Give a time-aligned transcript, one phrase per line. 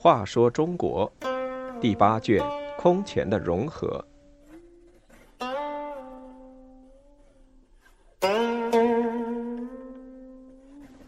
[0.00, 1.10] 话说中国
[1.80, 2.42] 第八卷
[2.78, 4.02] 空前的融合。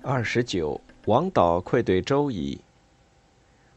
[0.02, 2.60] 二十九，王导愧对周仪。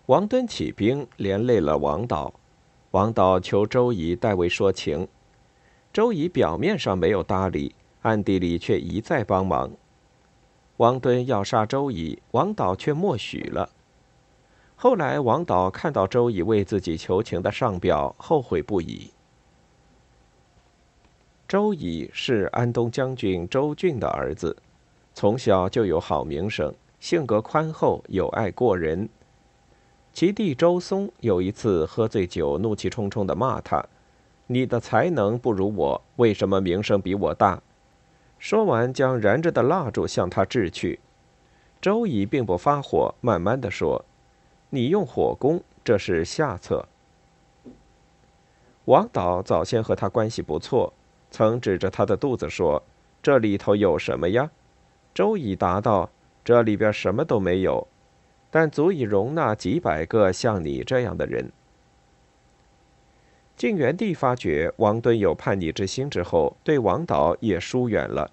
[0.07, 2.33] 王敦起兵，连累了王导。
[2.91, 5.07] 王导求周仪代为说情，
[5.93, 7.73] 周仪表面上没有搭理，
[8.03, 9.71] 暗地里却一再帮忙。
[10.77, 13.69] 王敦要杀周乙，王导却默许了。
[14.75, 19.09] 后来，王导看到周乙为自己求情的上表，后悔不已。
[21.47, 24.55] 周乙是安东将军周俊的儿子。
[25.13, 29.07] 从小就有好名声，性格宽厚，友爱过人。
[30.11, 33.85] 其弟周松有一次喝醉酒，怒气冲冲的骂他
[34.47, 37.61] ：“你的才能不如我，为什么名声比我大？”
[38.43, 40.99] 说完，将燃着的蜡烛向他掷去。
[41.79, 44.03] 周乙并不发火，慢慢的说
[44.69, 46.85] ：“你用火攻，这是下策。”
[48.83, 50.91] 王导早先和他关系不错，
[51.31, 52.83] 曾指着他的肚子说
[53.23, 54.51] ：“这里头有什么呀？”
[55.15, 56.09] 周乙答道
[56.43, 57.87] ：“这里边什么都没有，
[58.51, 61.49] 但足以容纳几百个像你这样的人。”
[63.55, 68.29] 晋元帝发觉王敦有叛逆之心之后，对王导也疏远了。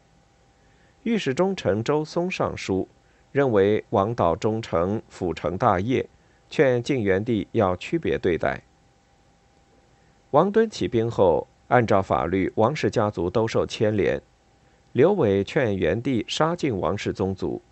[1.02, 2.88] 御史中丞周松上书，
[3.30, 6.08] 认为王导忠诚，辅成大业，
[6.48, 8.62] 劝晋元帝要区别对待。
[10.30, 14.20] 王敦起兵后，按照法律，王氏家族都受牵连。
[14.92, 17.62] 刘伟劝元帝杀尽王氏宗族，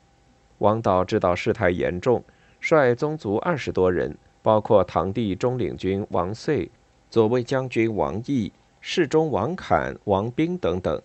[0.58, 2.22] 王导知道事态严重，
[2.60, 6.70] 率宗族二十多人，包括堂弟中领军王遂、
[7.10, 11.00] 左卫将军王毅、侍中王侃、王斌等等，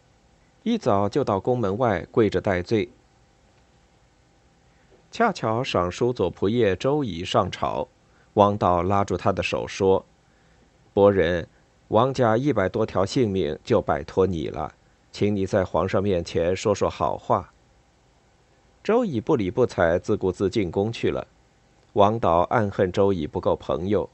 [0.64, 2.90] 一早就到宫门外跪着戴罪。
[5.12, 7.88] 恰巧尚书左仆射周仪上朝，
[8.34, 10.04] 王导拉住他的手说
[10.94, 11.48] ：“伯仁，
[11.90, 14.74] 王家一百多条性命就拜托你了。”
[15.14, 17.54] 请你在皇上面前说说好话。
[18.84, 21.28] 周乙不理不睬，自顾自进宫去了。
[21.94, 24.10] 王导暗恨周乙不够朋友。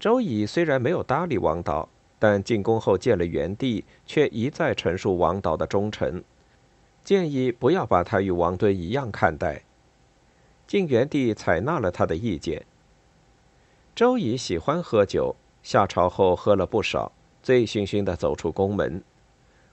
[0.00, 1.86] 周乙虽然没有搭理王导，
[2.18, 6.24] 但进宫后见了元帝，却一再陈述王导的忠诚，
[7.04, 9.62] 建议不要把他与王敦一样看待。
[10.66, 12.64] 晋元帝采纳了他的意见。
[13.94, 17.12] 周乙喜欢喝酒，下朝后喝了不少。
[17.42, 19.02] 醉醺醺地走出宫门，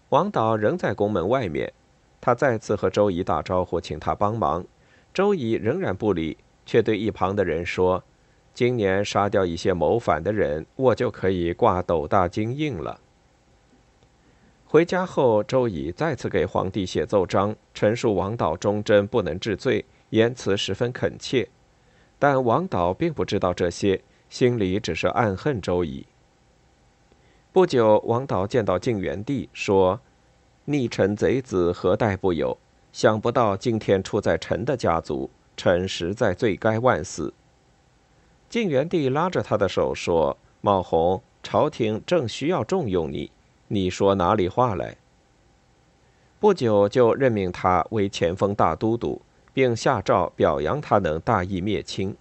[0.09, 1.71] 王导仍在宫门外面。
[2.19, 4.66] 他再次和周乙打招呼，请他帮忙。
[5.13, 8.03] 周乙仍然不理，却对一旁的人说
[8.57, 13.00] ：“今年杀掉一些谋反的人，我就可以挂斗大金印了。”
[14.66, 21.47] 回家后，周乙再次给皇帝写奏章，陈述王导忠贞，不能治罪，言辞十分恳切。
[22.17, 26.07] 但王导并不知道这些，心里只是暗恨周乙。
[27.51, 30.01] 不久，王导见到晋元帝，说
[30.66, 32.57] ：“逆臣贼子何待不有？
[32.91, 37.31] 想不到今天出在臣的家族，臣实在罪该万死。”
[38.50, 43.30] 晋元帝拉着他的手说：“茂宏，朝廷正需要重用你，
[43.68, 44.96] 你说哪里话来？”
[46.40, 49.22] 不久就任命他为前锋大都督，
[49.53, 52.16] 并下诏表扬他能大义灭亲。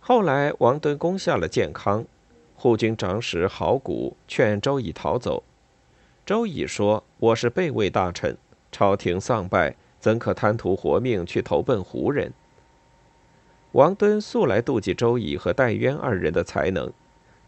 [0.00, 2.04] 后来，王敦攻下了建康。
[2.54, 5.42] 护军长史郝谷劝周乙逃走，
[6.26, 8.36] 周乙说：“我是备位大臣，
[8.70, 12.32] 朝廷丧败，怎可贪图活命去投奔胡人？”
[13.72, 16.92] 王敦素来妒忌周乙和戴渊二人的才能，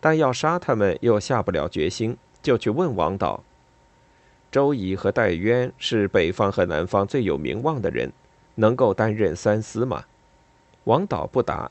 [0.00, 3.42] 但要杀他们又下不了决心，就去问王导
[4.50, 8.12] ：“周乙和戴渊是北方和南方最有名望的人，
[8.54, 10.04] 能够担任三司吗？”
[10.84, 11.70] 王导不答。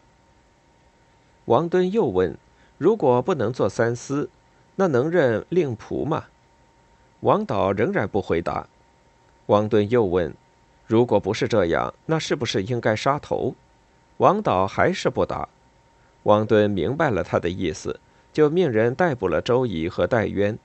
[1.46, 2.38] 王敦又问。
[2.80, 4.30] 如果不能做三司，
[4.76, 6.26] 那能任令仆吗？
[7.22, 8.68] 王导仍然不回答。
[9.46, 10.34] 王敦又问
[10.86, 13.56] ：“如果不是这样，那是不是应该杀头？”
[14.24, 15.50] 王导还是不答。
[16.24, 18.00] 王敦明白了他的意思，
[18.32, 20.58] 就命人逮捕了周乙和戴渊。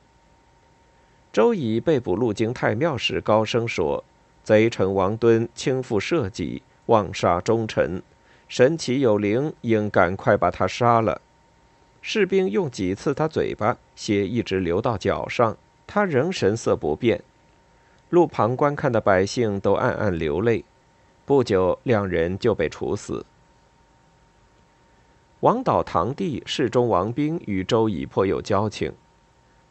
[1.32, 4.04] 周乙被捕入京太庙时，高声说
[4.44, 8.00] ：“贼臣王敦轻负社稷，妄杀忠臣，
[8.46, 11.20] 神奇有灵，应赶快把他杀了。”
[12.00, 17.20] 士兵用几次他嘴巴，血一直流到脚上，他仍神色不变。
[18.10, 20.64] 路旁观看的百姓都暗暗流泪。
[21.26, 23.26] 不久，两人就被处死。
[25.40, 28.92] 王导堂弟侍中王兵与周乙颇有交情，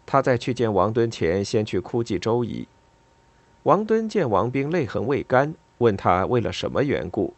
[0.06, 2.66] 他在去见王敦前，先去哭祭周乙。
[3.64, 7.34] 王敦见王兵泪痕未干，问他为了什么缘故。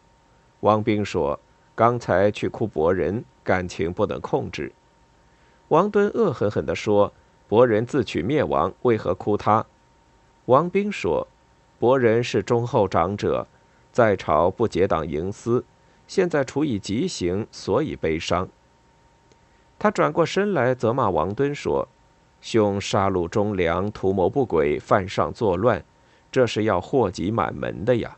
[0.60, 1.40] 王兵说
[1.74, 4.70] ：“刚才去哭伯仁，感情不能控制。”
[5.66, 7.12] 王敦恶狠狠地说
[7.48, 9.66] ：“伯仁自取灭亡，为何哭他？”
[10.46, 11.26] 王兵说
[11.80, 13.48] ：“伯仁是忠厚长者，
[13.90, 15.64] 在朝不结党营私，
[16.10, 18.48] 现在处以极刑，所以悲伤。”
[19.78, 21.86] 他转过身来责骂王敦说
[22.42, 25.84] ：“兄杀戮忠良，图谋不轨，犯上作乱，
[26.32, 28.16] 这是要祸及满门的呀！”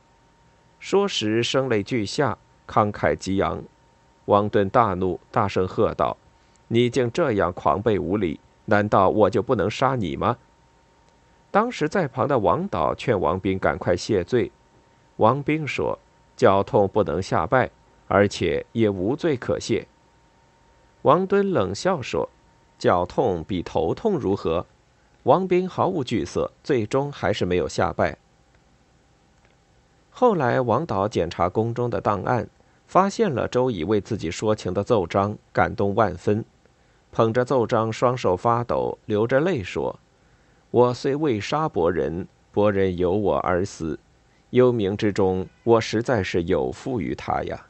[0.80, 3.62] 说时声泪俱下，慷慨激昂。
[4.24, 6.16] 王敦大怒，大声喝道
[6.68, 8.40] ：“你竟这样狂悖无礼！
[8.64, 10.38] 难道我就不能杀你吗？”
[11.52, 14.50] 当时在旁的王导劝王斌赶快谢罪。
[15.16, 15.98] 王斌说
[16.34, 17.70] ：“脚痛不能下拜，
[18.08, 19.86] 而且也无罪可谢。”
[21.02, 22.28] 王敦冷笑说
[22.78, 24.66] ：“脚痛比头痛如何？”
[25.24, 28.18] 王兵毫无惧色，最终还是没有下拜。
[30.10, 32.48] 后来，王导检查宫中的档案，
[32.86, 36.44] 发现了周乙为自己说情的奏章，感动万分，
[37.12, 39.98] 捧着奏章，双手发抖，流着泪说
[40.70, 43.98] ：“我虽未杀伯仁，伯仁由我而死，
[44.50, 47.66] 幽冥之中，我实在是有负于他呀。”